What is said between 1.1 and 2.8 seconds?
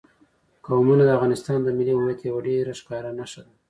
افغانستان د ملي هویت یوه ډېره